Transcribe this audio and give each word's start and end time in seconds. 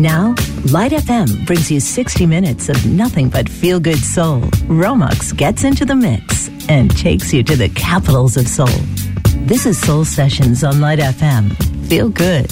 Now, 0.00 0.34
Light 0.72 0.92
FM 0.92 1.44
brings 1.44 1.70
you 1.70 1.78
60 1.78 2.24
minutes 2.24 2.70
of 2.70 2.86
nothing 2.86 3.28
but 3.28 3.46
feel 3.46 3.78
good 3.78 3.98
soul. 3.98 4.40
Romex 4.66 5.36
gets 5.36 5.62
into 5.62 5.84
the 5.84 5.94
mix 5.94 6.48
and 6.70 6.90
takes 6.96 7.34
you 7.34 7.42
to 7.42 7.54
the 7.54 7.68
capitals 7.68 8.38
of 8.38 8.48
soul. 8.48 8.80
This 9.44 9.66
is 9.66 9.78
Soul 9.78 10.06
Sessions 10.06 10.64
on 10.64 10.80
Light 10.80 11.00
FM. 11.00 11.54
Feel 11.86 12.08
good. 12.08 12.50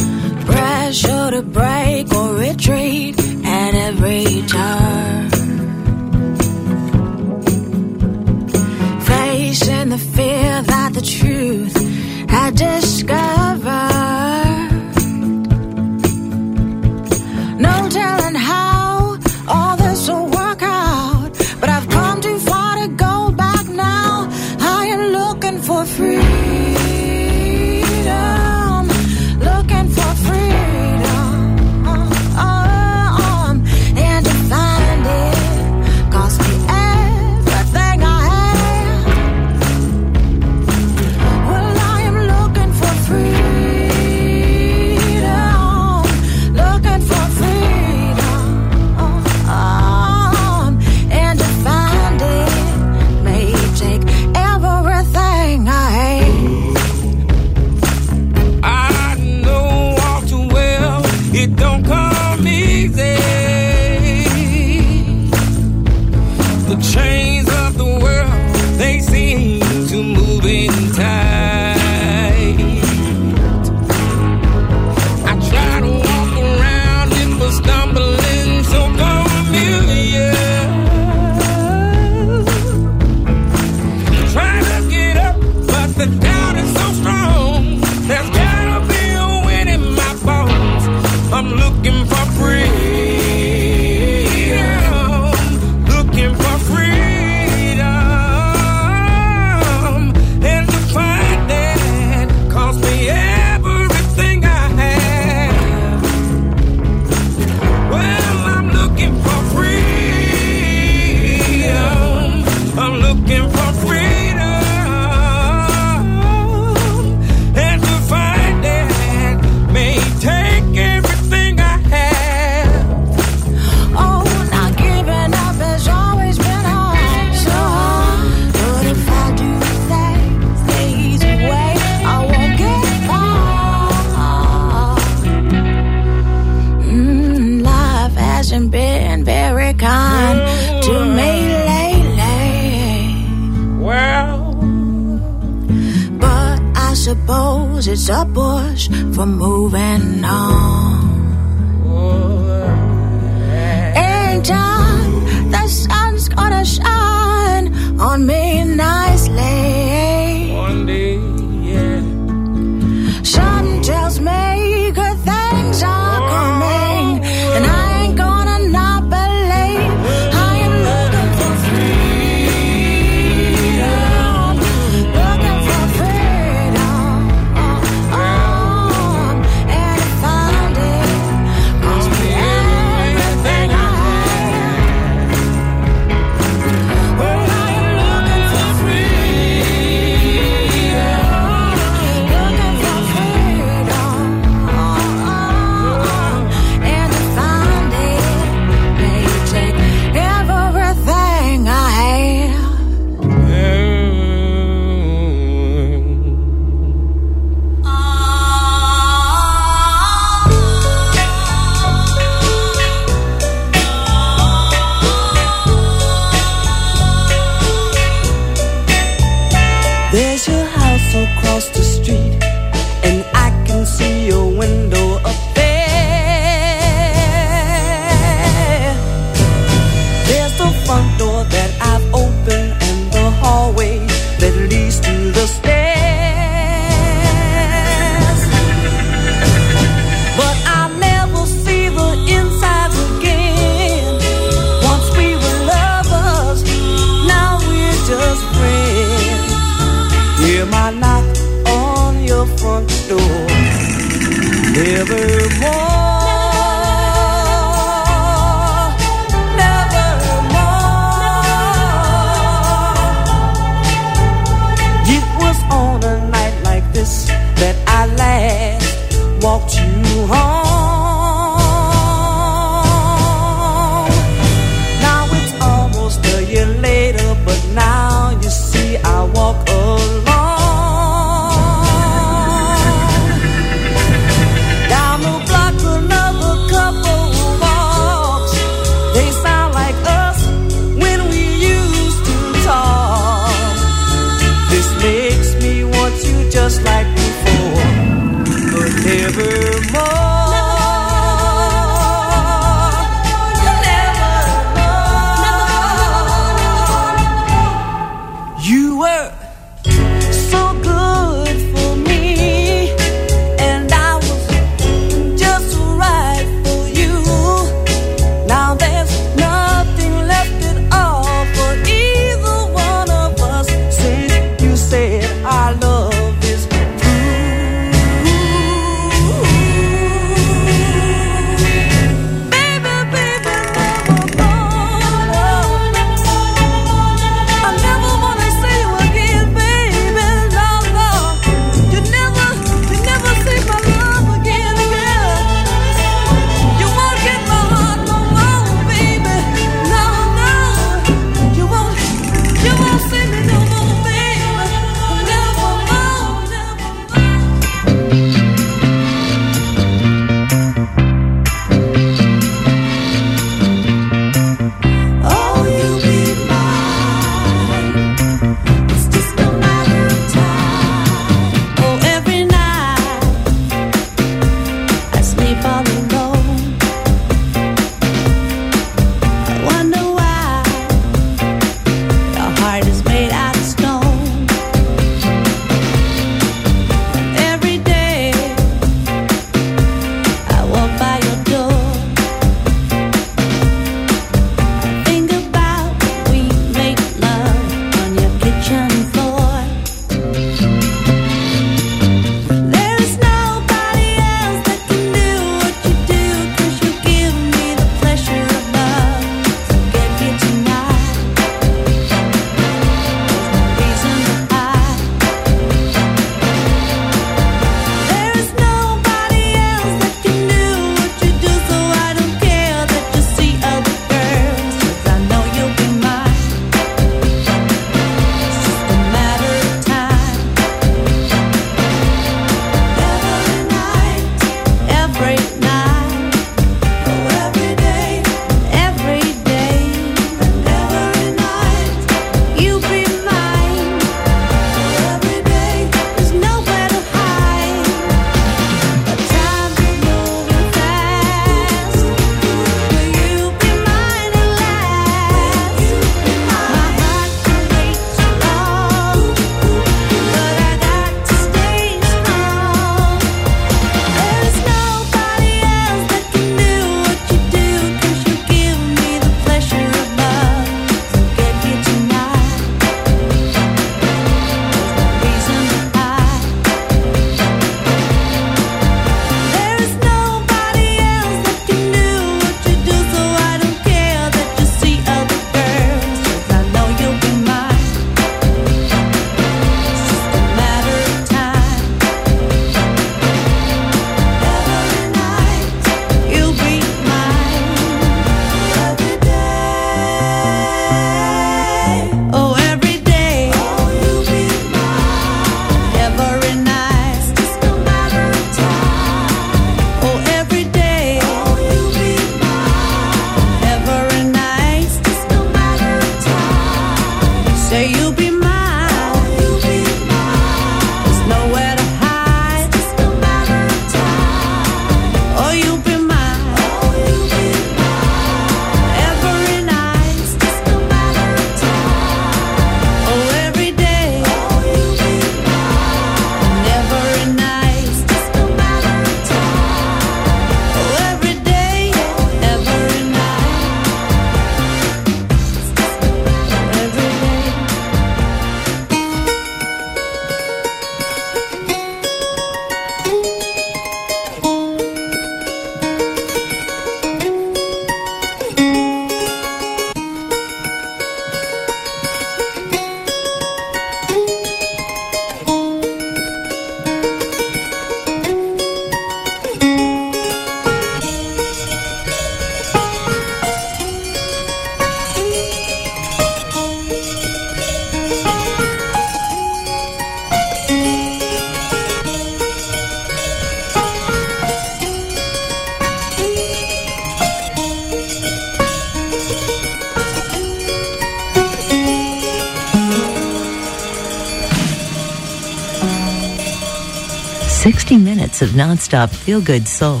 Nonstop 598.74 599.14
feel 599.14 599.40
good 599.40 599.66
soul. 599.68 600.00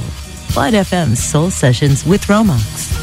Light 0.56 0.74
FM's 0.74 1.22
Soul 1.22 1.50
Sessions 1.50 2.04
with 2.04 2.22
Romax. 2.22 2.93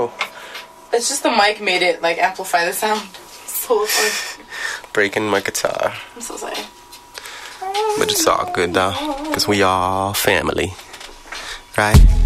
Oh. 0.00 0.12
It's 0.92 1.08
just 1.08 1.24
the 1.24 1.30
mic 1.30 1.60
made 1.60 1.82
it 1.82 2.00
like 2.00 2.18
amplify 2.18 2.64
the 2.64 2.72
sound. 2.72 3.00
so 3.46 3.84
Breaking 4.92 5.28
my 5.28 5.40
guitar. 5.40 5.92
I'm 6.14 6.20
so 6.20 6.36
sorry. 6.36 6.54
But 7.98 8.10
it's 8.12 8.26
all 8.26 8.48
good 8.52 8.74
though, 8.74 8.92
cause 9.32 9.48
we 9.48 9.62
all 9.62 10.14
family, 10.14 10.72
right? 11.76 12.17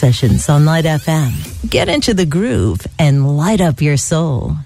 sessions 0.00 0.48
on 0.48 0.64
Light 0.64 0.86
FM. 0.86 1.68
Get 1.68 1.90
into 1.90 2.14
the 2.14 2.24
groove 2.24 2.86
and 2.98 3.36
light 3.36 3.60
up 3.60 3.82
your 3.82 3.98
soul. 3.98 4.56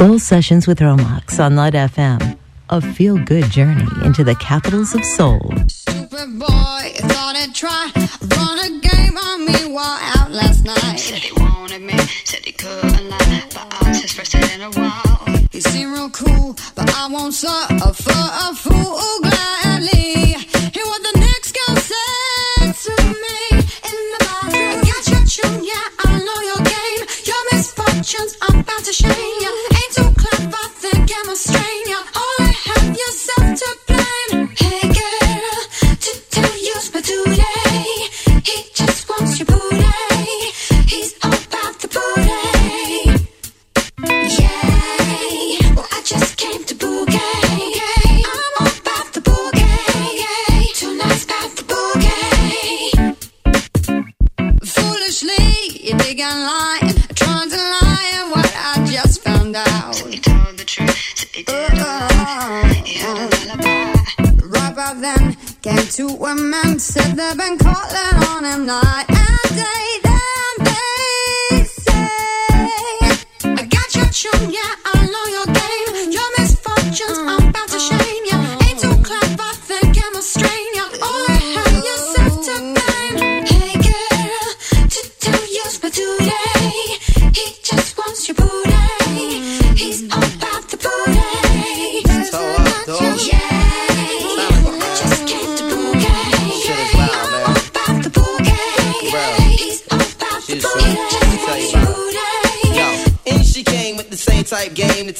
Soul 0.00 0.18
Sessions 0.18 0.66
with 0.66 0.78
Romax 0.78 1.38
on 1.38 1.56
Light 1.56 1.74
FM. 1.74 2.38
A 2.70 2.80
feel 2.80 3.22
good 3.22 3.44
journey 3.50 3.86
into 4.02 4.24
the 4.24 4.34
capitals 4.36 4.94
of 4.94 5.04
soul. 5.04 5.52
To 65.90 66.06
a 66.06 66.34
man, 66.36 66.78
said 66.78 67.16
they've 67.16 67.36
been 67.36 67.58
calling 67.58 68.24
on 68.28 68.44
him 68.44 68.66
night 68.66 69.06
and 69.08 69.56
day. 69.56 69.99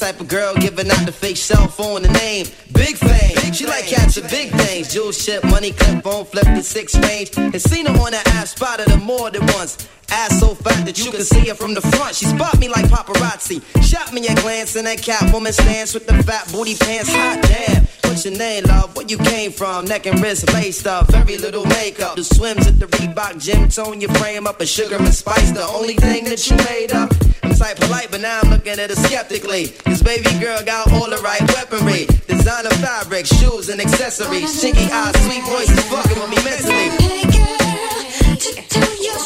Type 0.01 0.17
game, 0.17 0.17
the 0.17 0.17
type 0.17 0.21
of 0.21 0.27
girl 0.27 0.53
giving 0.55 0.91
out 0.91 1.05
the 1.05 1.11
fake 1.11 1.37
cell 1.37 1.67
phone, 1.67 2.01
the 2.01 2.09
name, 2.09 2.45
big 2.73 2.97
fame. 2.97 3.53
she 3.53 3.65
like 3.65 3.85
catching 3.85 4.23
big 4.29 4.51
things, 4.51 4.93
jewel 4.93 5.11
ship, 5.11 5.43
money 5.45 5.71
clip 5.71 6.03
phone 6.03 6.25
flip 6.25 6.45
the 6.45 6.63
six 6.63 6.97
range. 6.99 7.31
And 7.37 7.61
seen 7.61 7.85
her 7.85 7.93
on 7.93 8.11
the 8.11 8.21
app, 8.25 8.47
spotted 8.47 8.89
her 8.89 8.97
more 8.97 9.29
than 9.29 9.45
once. 9.47 9.87
Ass 10.11 10.39
so 10.39 10.55
fat 10.55 10.85
that 10.85 10.99
you 10.99 11.09
can 11.09 11.21
see 11.21 11.47
her 11.47 11.55
from 11.55 11.73
the 11.73 11.81
front. 11.81 12.15
She 12.15 12.25
spot 12.25 12.59
me 12.59 12.67
like 12.67 12.85
paparazzi. 12.85 13.63
Shot 13.81 14.13
me 14.13 14.27
a 14.27 14.35
glance 14.35 14.75
in 14.75 14.85
that 14.85 14.99
Catwoman 14.99 15.53
stance 15.53 15.93
with 15.93 16.05
the 16.05 16.21
fat 16.23 16.51
booty 16.51 16.75
pants. 16.75 17.09
Hot 17.13 17.41
damn. 17.41 17.87
What's 18.03 18.25
your 18.25 18.37
name, 18.37 18.65
love? 18.65 18.93
Where 18.95 19.07
you 19.07 19.17
came 19.17 19.51
from? 19.53 19.85
Neck 19.85 20.05
and 20.05 20.21
wrist 20.21 20.51
laced 20.53 20.85
up, 20.85 21.09
very 21.09 21.37
little 21.37 21.65
makeup. 21.65 22.17
The 22.17 22.25
swims 22.25 22.67
at 22.67 22.77
the 22.77 22.87
Reebok 22.87 23.41
gym, 23.41 23.69
tone 23.69 24.01
your 24.01 24.11
frame 24.15 24.47
up, 24.47 24.59
a 24.59 24.65
sugar 24.65 24.97
and 24.97 25.13
spice. 25.13 25.51
The 25.51 25.63
only 25.63 25.95
thing 25.95 26.25
that 26.25 26.45
you 26.49 26.57
made 26.57 26.91
up. 26.91 27.09
I'm 27.41 27.53
type 27.55 27.77
polite, 27.77 28.11
but 28.11 28.19
now 28.19 28.41
I'm 28.43 28.51
looking 28.51 28.73
at 28.73 28.89
her 28.89 28.95
skeptically. 29.07 29.67
This 29.85 30.03
baby 30.03 30.29
girl 30.39 30.61
got 30.61 30.91
all 30.91 31.09
the 31.09 31.21
right 31.23 31.41
weaponry. 31.55 32.05
Designer 32.27 32.69
fabric, 32.83 33.25
shoes 33.27 33.69
and 33.69 33.79
accessories. 33.79 34.61
Chinky 34.61 34.91
eyes, 34.91 35.15
sweet 35.23 35.43
voice 35.45 35.71
is 35.71 35.83
fucking 35.85 36.19
with 36.19 36.29
me 36.29 36.43
mentally. 36.43 37.60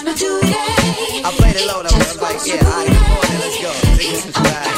I 0.08 1.34
played 1.34 1.56
it 1.56 1.66
low 1.66 1.82
though. 1.82 1.89
I 1.89 1.97
was 1.97 2.22
like, 2.22 2.38
yeah, 2.45 2.62
alright, 2.62 2.93
come 2.93 3.10
on, 3.10 3.26
then, 3.26 3.41
let's 3.41 3.58
go. 3.58 3.72
Niggas 3.97 4.26
was 4.30 4.38
bad. 4.38 4.70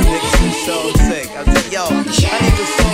Niggas 0.00 0.36
was 0.40 0.56
so 0.64 0.76
sick. 0.96 1.28
I 1.28 1.44
was 1.44 1.52
like, 1.52 1.68
yo, 1.68 1.84
I 1.84 2.00
nigga 2.00 2.56
was 2.56 2.72
so. 2.72 2.88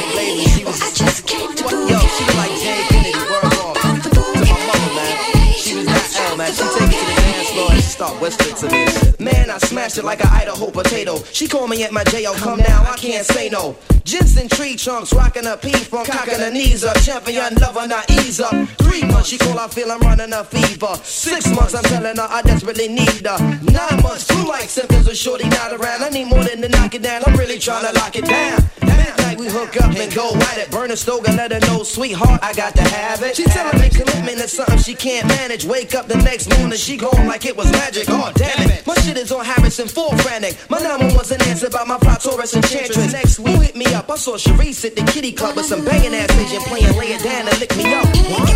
She 0.59 0.65
was, 0.65 0.83
I 0.83 0.91
just 0.91 1.27
came 1.27 1.55
to 1.55 1.65
what, 1.65 1.75
yo, 1.87 1.99
she 2.03 2.25
was 2.27 2.35
like 2.35 2.51
Jay 2.59 2.83
Kennedy, 2.91 3.15
word 3.31 3.47
off. 3.63 3.79
To 3.79 4.11
my 4.11 4.59
mother, 4.67 4.91
man. 4.99 5.55
She 5.55 5.79
was 5.79 5.87
L, 5.87 5.95
oh, 5.95 6.37
man. 6.37 6.51
She 6.51 6.67
take 6.67 6.91
it 6.91 6.99
to 6.99 7.07
the 7.07 7.15
dance 7.15 7.51
floor 7.55 7.71
and 7.71 7.79
she 7.79 7.91
start 7.95 8.21
whispering 8.21 8.57
to 8.57 8.67
me 8.75 8.87
shit. 8.91 9.18
Man, 9.18 9.18
I 9.61 9.67
smashed 9.67 9.99
it 9.99 10.05
like 10.05 10.21
an 10.21 10.31
Idaho 10.31 10.71
potato. 10.71 11.19
She 11.33 11.49
called 11.49 11.71
me 11.71 11.83
at 11.83 11.91
my 11.91 12.05
J.O. 12.05 12.33
Come 12.35 12.61
now, 12.61 12.85
I 12.85 12.97
can't 12.97 13.27
say 13.27 13.49
no. 13.49 13.77
Jensen 14.05 14.49
tree 14.49 14.77
trunks, 14.77 15.13
rocking 15.13 15.47
a 15.47 15.57
P 15.57 15.73
from 15.73 16.07
cocking 16.07 16.39
her 16.39 16.51
knees 16.51 16.85
up. 16.85 16.97
Champion 17.01 17.57
lover, 17.57 17.89
not 17.89 18.09
ease 18.09 18.39
up. 18.39 18.55
Three 18.79 19.03
months, 19.03 19.29
she 19.29 19.37
call, 19.37 19.59
I 19.59 19.67
feel 19.67 19.91
I'm 19.91 20.01
running 20.01 20.33
a 20.33 20.45
fever. 20.45 20.95
Six 21.03 21.49
months, 21.51 21.75
I'm 21.75 21.83
telling 21.83 22.17
her 22.17 22.27
I 22.31 22.41
desperately 22.43 22.87
need 22.87 23.27
her. 23.27 23.39
Nine 23.63 24.01
months, 24.01 24.25
flu-like 24.31 24.69
symptoms 24.69 25.09
with 25.09 25.19
shorty 25.19 25.49
not 25.49 25.73
around. 25.73 26.05
I 26.05 26.11
need 26.11 26.27
more 26.27 26.45
than 26.45 26.63
to 26.63 26.69
knock 26.69 26.95
it 26.95 27.03
down, 27.03 27.23
I'm 27.27 27.35
really 27.35 27.59
trying 27.59 27.85
to 27.85 27.93
lock 27.99 28.15
it 28.15 28.27
down. 28.27 28.63
Midnight, 28.81 29.39
we 29.39 29.49
hook 29.49 29.77
up 29.83 29.95
and 29.97 30.15
go 30.15 30.35
at 30.35 30.59
it. 30.59 30.71
Burn 30.71 30.91
a 30.91 30.97
stove 30.97 31.25
and 31.27 31.37
let 31.37 31.53
her 31.53 31.61
know, 31.69 31.83
sweetheart, 31.83 32.41
I 32.43 32.55
got 32.55 32.77
to 32.77 32.83
have 32.83 33.23
it. 33.23 33.37
She 33.37 33.45
telling 33.45 33.81
me 33.81 33.91
commitment 33.91 34.39
is 34.39 34.53
something 34.53 34.79
she 34.79 34.95
can't 34.95 35.27
manage. 35.27 35.65
Wake 35.65 35.95
up 35.95 36.07
the 36.07 36.17
next 36.17 36.49
morning, 36.57 36.79
she 36.79 36.97
gone 36.97 37.27
like 37.27 37.45
it 37.45 37.57
was 37.57 37.71
magic. 37.73 38.05
Oh, 38.09 38.33
damn 38.35 38.71
it. 38.71 38.87
My 38.87 38.95
shit 38.95 39.19
is 39.19 39.33
on 39.33 39.45
Harrison, 39.49 39.89
full 39.89 40.13
frantic. 40.19 40.57
My 40.69 40.79
number 40.79 41.07
wasn't 41.17 41.47
answered 41.49 41.73
by 41.73 41.85
my 41.85 41.97
fly 41.99 42.17
Taurus 42.17 42.55
enchantress. 42.55 43.13
Next 43.13 43.39
week, 43.39 43.55
who 43.55 43.61
hit 43.63 43.77
me 43.77 43.87
up? 43.95 44.11
I 44.11 44.17
saw 44.17 44.37
Sharice 44.37 44.85
at 44.85 44.95
the 44.95 45.03
kitty 45.13 45.33
club 45.33 45.57
with 45.57 45.65
some 45.67 45.85
banging 45.85 46.15
ass 46.15 46.31
agent 46.37 46.65
playing 46.65 46.97
Lay 46.99 47.13
It 47.17 47.23
Down 47.23 47.49
and 47.49 47.59
Lick 47.59 47.75
Me 47.77 47.95
Up. 47.95 48.05
What? 48.05 48.49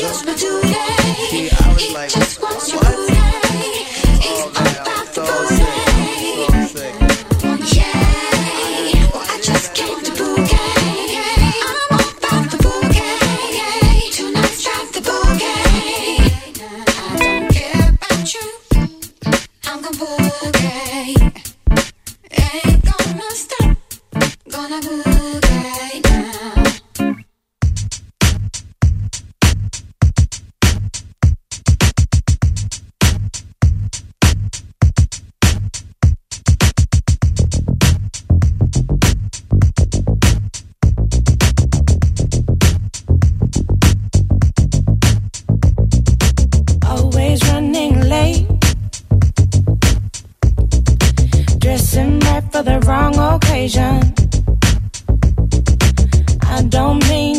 You's 0.00 0.24
my 0.24 0.34
duty. 0.34 0.68
Yeah, 0.72 1.60
I 1.60 1.72
was 1.74 1.92
like, 1.92 2.10
Just 2.10 2.40
wants 2.42 2.72
your 2.72 2.80
what? 2.80 2.96
booty. 2.96 3.14
He's 4.24 4.40
all 4.40 4.50
man, 4.50 4.76
I'm 4.86 5.08
about 5.12 5.14
the 5.14 5.57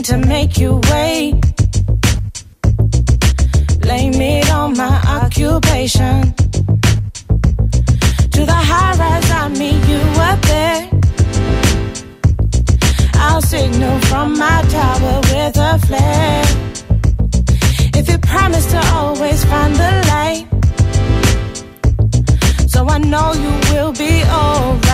to 0.09 0.17
make 0.17 0.57
you 0.57 0.81
wait. 0.89 1.35
Blame 3.79 4.19
it 4.19 4.49
on 4.49 4.75
my 4.75 4.99
occupation. 5.21 6.33
To 8.33 8.41
the 8.51 8.59
high 8.71 8.95
rise, 8.97 9.29
I 9.29 9.49
meet 9.49 9.79
you 9.87 10.01
up 10.29 10.41
there. 10.53 10.89
I'll 13.21 13.41
signal 13.43 13.99
from 14.09 14.35
my 14.35 14.63
tower 14.77 15.21
with 15.29 15.55
a 15.57 15.77
flare. 15.85 16.45
If 17.93 18.09
you 18.09 18.17
promise 18.17 18.65
to 18.71 18.81
always 18.95 19.45
find 19.45 19.75
the 19.75 19.93
light, 20.13 20.47
so 22.67 22.87
I 22.87 22.97
know 22.97 23.33
you 23.33 23.53
will 23.71 23.91
be 23.91 24.23
alright, 24.23 24.88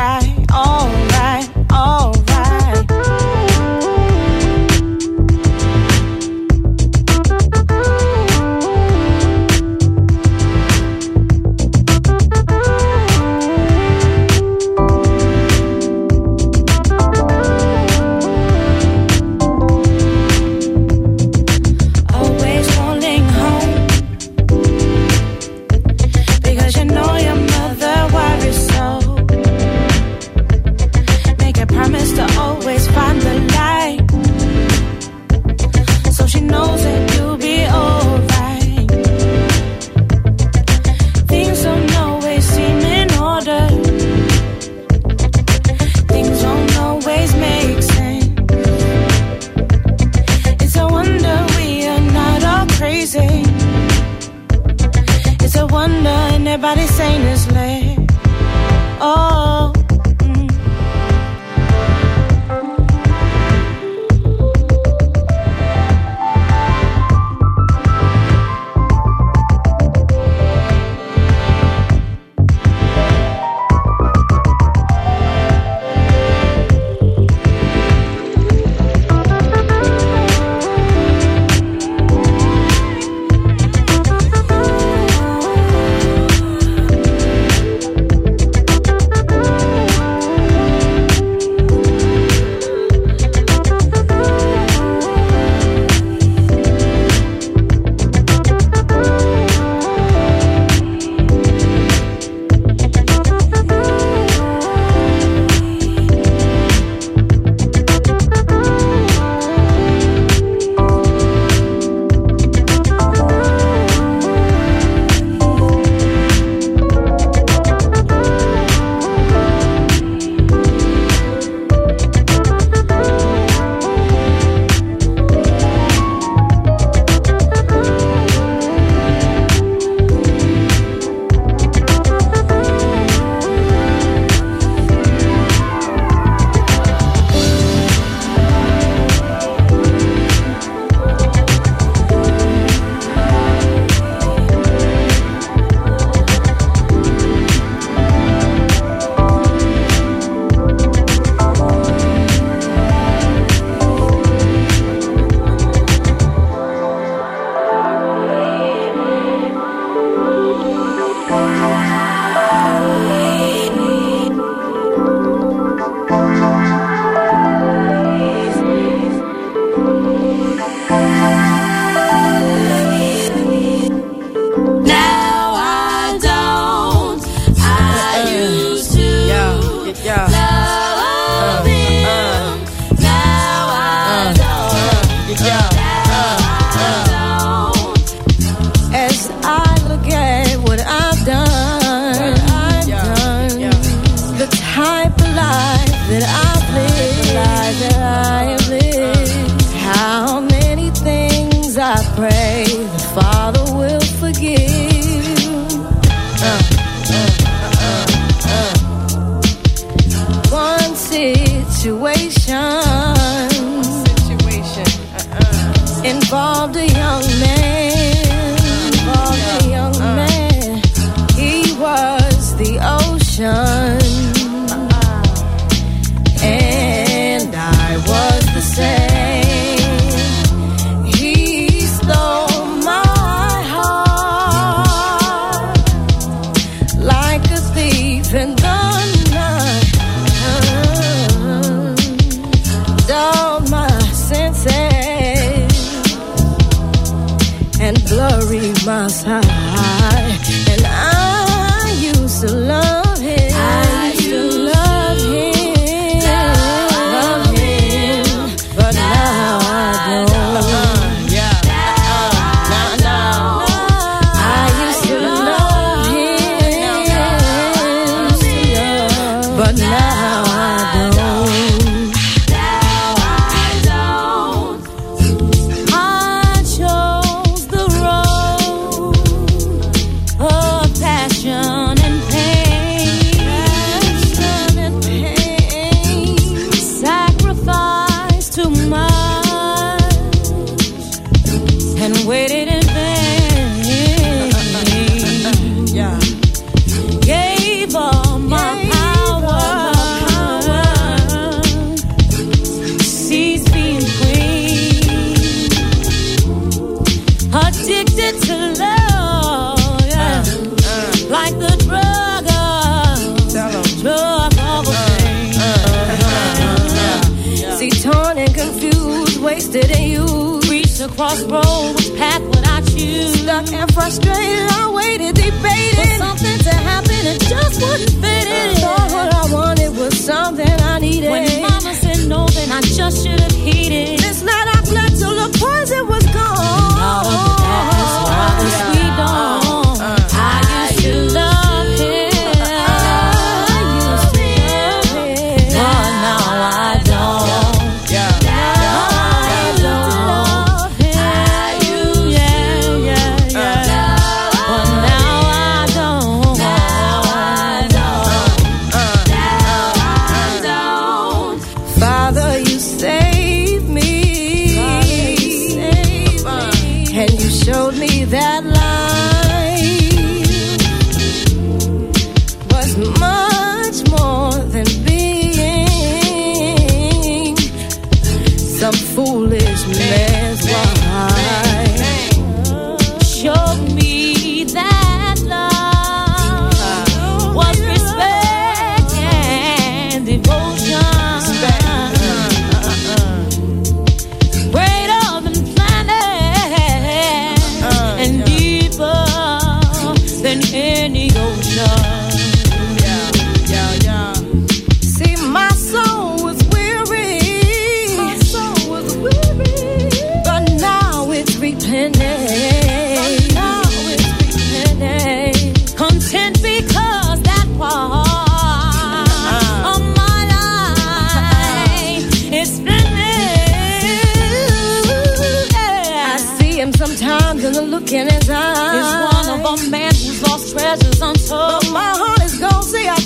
crossroads 321.16 322.09
path 322.11 322.41
would 322.41 322.66
I 322.68 322.82
choose? 322.82 323.41
Stuck 323.41 323.72
and 323.72 323.93
frustrated, 323.93 324.70
I 324.72 324.91
waited, 324.93 325.36
debated. 325.36 325.95
For 325.95 326.26
something 326.26 326.59
to 326.59 326.74
happen, 326.74 327.22
it 327.34 327.39
just 327.41 327.82
wouldn't 327.82 328.11
fit 328.22 328.47
in. 328.47 328.76
Thought 328.76 329.11
what 329.11 329.34
I 329.34 329.53
wanted 329.53 329.97
was 329.97 330.18
something 330.18 330.68
I 330.68 330.99
needed. 330.99 331.30
When 331.30 331.61
mama 331.61 331.93
said 331.93 332.28
no, 332.28 332.45
then 332.47 332.72
I 332.72 332.82
just 332.82 333.26
should 333.26 333.39
have 333.39 333.51
heeded. 333.51 334.20
This 334.20 334.41
night 334.43 334.68
I 334.76 334.82
fled 334.84 335.11
till 335.16 335.36
the 335.36 335.49
poison 335.57 336.07
was 336.07 336.26
gone. 336.34 337.44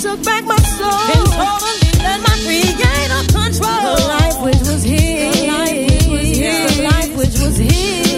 took 0.09 0.25
back 0.25 0.43
my 0.45 0.57
soul 0.57 0.89
and 1.13 1.25
totally 1.37 1.91
let 2.01 2.19
my 2.27 2.35
creator 2.45 3.21
control 3.37 3.81
the 3.85 4.05
life 4.07 4.41
which 4.41 4.59
was 4.69 4.83
his. 4.83 5.35
The 5.35 5.47
life 5.47 6.07
which 6.09 6.09
was 6.09 6.37
his. 6.37 6.77
The 6.77 6.83
life 6.83 7.17
which 7.17 7.35
was 7.39 7.57
his. 7.57 8.09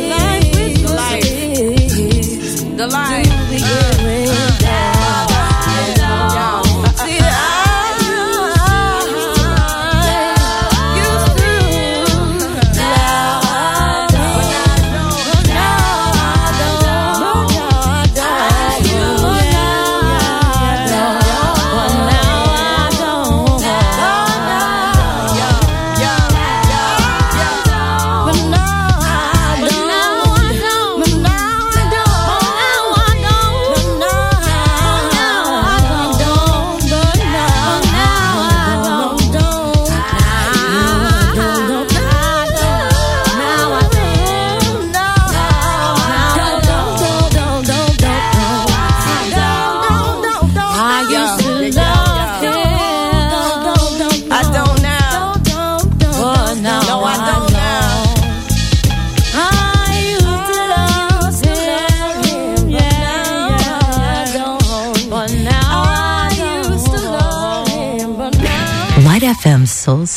The 0.81 0.95
life. 0.95 1.19
Which 1.19 1.81
was 1.81 1.93
his. 1.97 2.77
The 2.77 2.87
life. 2.87 3.90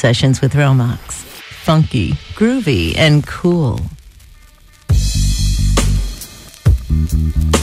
sessions 0.04 0.42
with 0.42 0.52
Romax. 0.52 1.12
Funky, 1.64 2.12
groovy, 2.34 2.94
and 2.98 3.26
cool. 3.26 3.80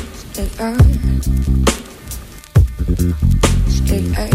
Stay 0.09 0.49
on. 0.59 1.21
Stay 3.69 4.01
on. 4.17 4.31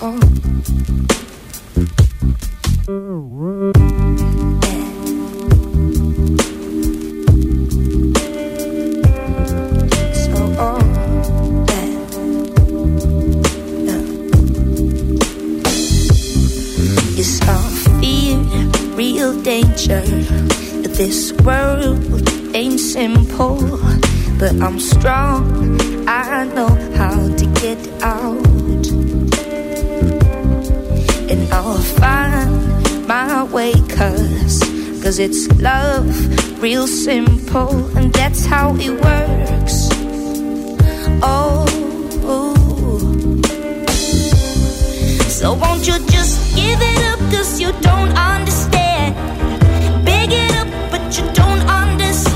Oh, 0.00 0.22
oh. 2.88 3.87
hurt. 20.00 20.84
This 20.98 21.32
world 21.44 21.98
ain't 22.54 22.80
simple, 22.80 23.58
but 24.38 24.54
I'm 24.60 24.78
strong. 24.80 25.78
I 26.08 26.44
know 26.44 26.68
how 26.96 27.14
to 27.14 27.46
get 27.60 27.78
out, 28.02 28.86
and 31.30 31.52
I'll 31.52 31.78
find 32.00 33.06
my 33.06 33.44
way. 33.44 33.72
Cause, 33.88 34.60
cause 35.02 35.18
it's 35.18 35.46
love, 35.60 36.06
real 36.62 36.86
simple, 36.86 37.96
and 37.96 38.12
that's 38.12 38.44
how 38.44 38.74
it 38.76 38.90
works. 38.90 39.88
Oh, 41.22 41.66
so 45.28 45.54
won't 45.54 45.86
you 45.86 45.98
just 46.10 46.56
give 46.56 46.78
it 46.80 47.02
up? 47.12 47.18
Cause 47.30 47.60
you 47.60 47.70
don't 47.80 48.10
understand 48.18 48.77
you 51.10 51.24
don't 51.32 51.62
understand. 51.70 52.27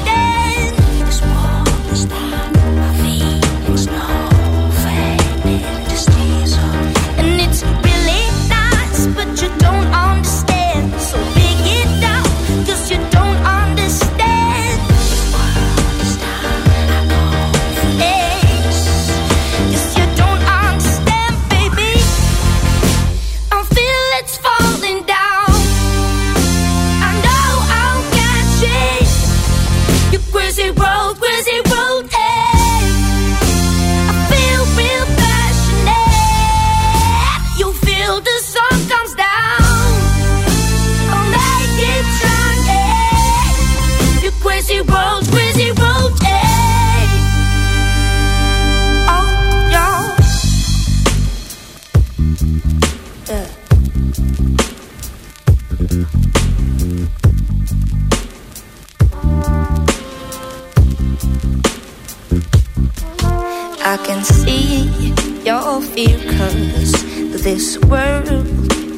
This 67.43 67.77
world 67.91 68.47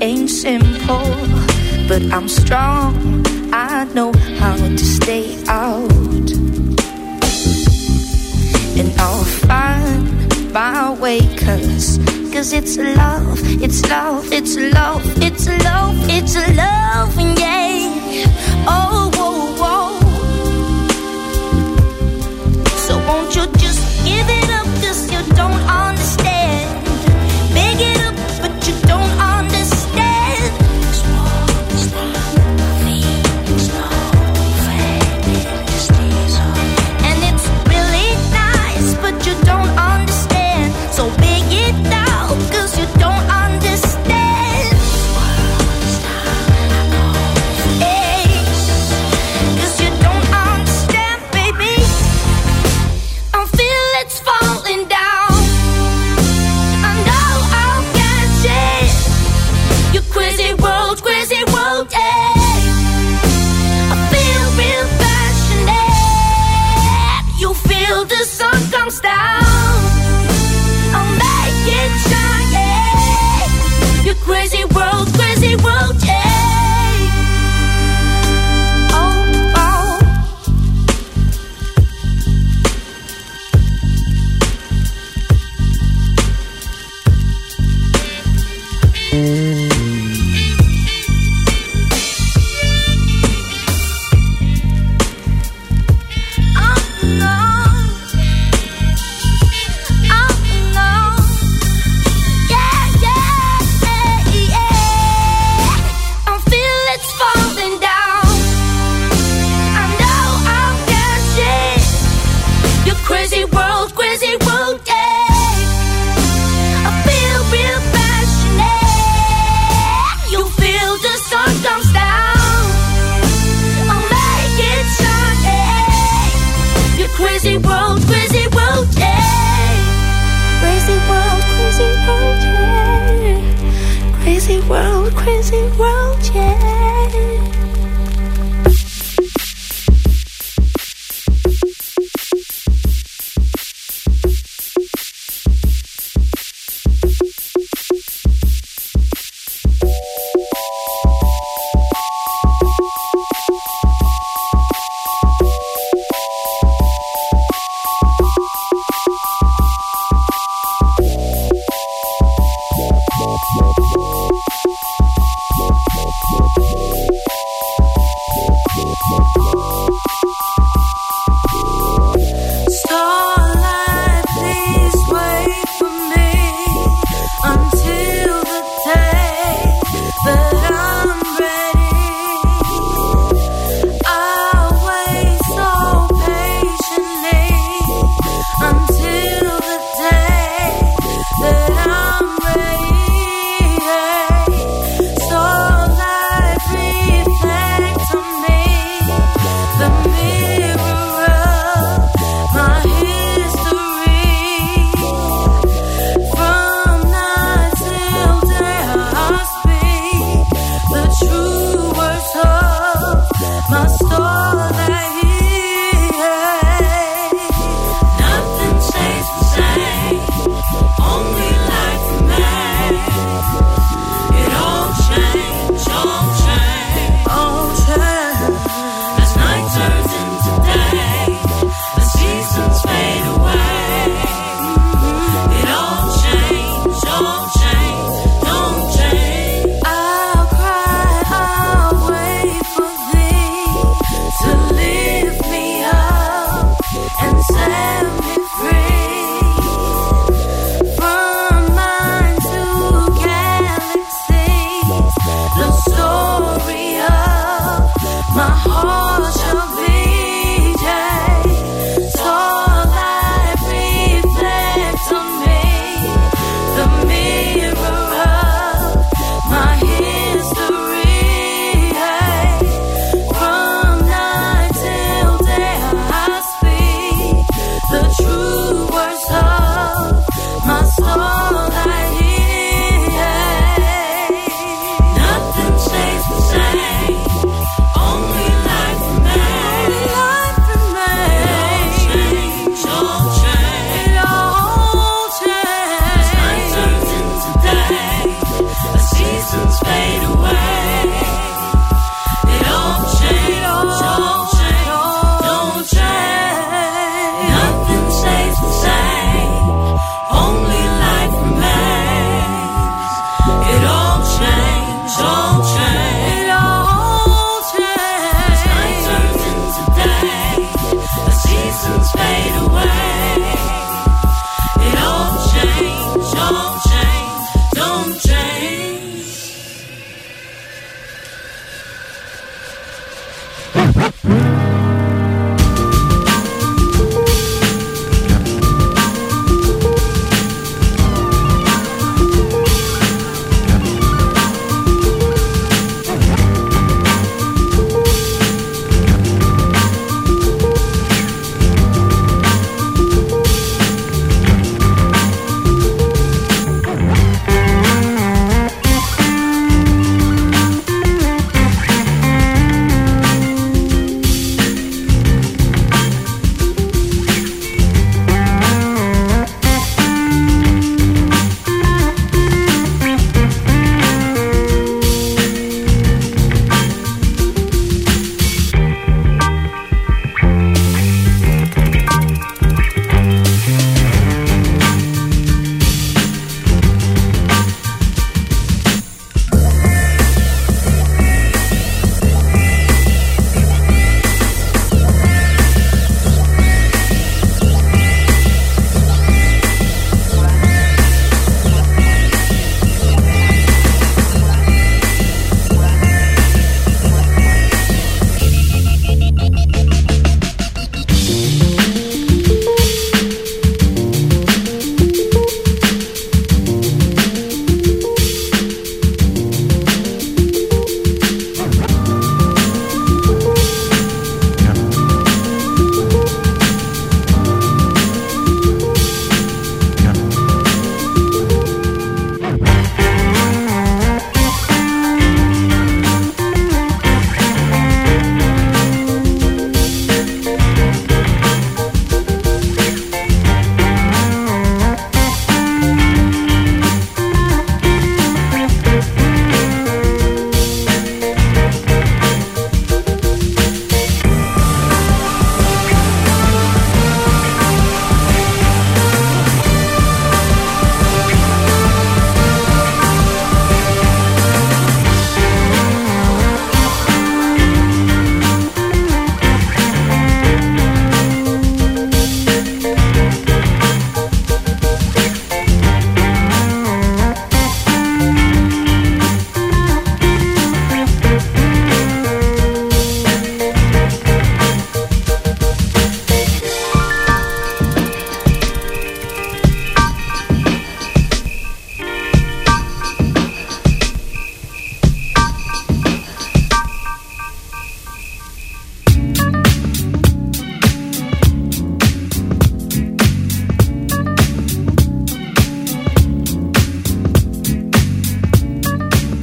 ain't 0.02 0.28
simple, 0.28 1.08
but 1.88 2.02
I'm 2.12 2.28
strong. 2.28 3.24
I 3.54 3.84
know 3.94 4.12
how 4.38 4.54
to 4.56 4.78
stay 4.78 5.42
out, 5.48 6.30
and 8.76 8.92
I'll 9.00 9.24
find 9.48 10.52
my 10.52 10.92
way. 11.00 11.20
Cause, 11.38 11.98
cause 12.34 12.52
it's 12.52 12.76
love, 12.76 13.40
it's 13.62 13.80
love, 13.88 14.30
it's 14.30 14.56
love, 14.56 15.02
it's 15.22 15.46
love, 15.64 15.96
it's 16.10 16.36
love, 16.36 17.38
yeah. 17.38 18.66
Oh. 18.68 18.93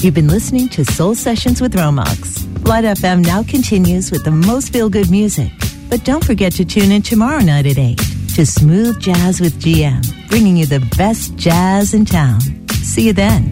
You've 0.01 0.15
been 0.15 0.29
listening 0.29 0.67
to 0.69 0.83
Soul 0.83 1.13
Sessions 1.13 1.61
with 1.61 1.73
Romax. 1.73 2.67
Light 2.67 2.85
FM 2.85 3.23
now 3.23 3.43
continues 3.43 4.09
with 4.09 4.23
the 4.23 4.31
most 4.31 4.73
feel 4.73 4.89
good 4.89 5.11
music. 5.11 5.51
But 5.91 6.03
don't 6.03 6.25
forget 6.25 6.53
to 6.53 6.65
tune 6.65 6.91
in 6.91 7.03
tomorrow 7.03 7.39
night 7.39 7.67
at 7.67 7.77
8 7.77 7.99
to 8.33 8.43
Smooth 8.43 8.99
Jazz 8.99 9.39
with 9.39 9.61
GM, 9.61 10.27
bringing 10.27 10.57
you 10.57 10.65
the 10.65 10.79
best 10.97 11.35
jazz 11.35 11.93
in 11.93 12.05
town. 12.05 12.39
See 12.69 13.05
you 13.05 13.13
then. 13.13 13.50